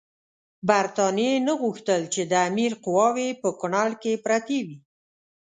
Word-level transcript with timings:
برټانیې 0.67 1.33
نه 1.47 1.53
غوښتل 1.61 2.01
چې 2.13 2.21
د 2.31 2.33
امیر 2.49 2.71
قواوې 2.83 3.29
په 3.41 3.49
کونړ 3.59 3.89
کې 4.01 4.21
پرتې 4.25 4.59
وي. 4.67 4.77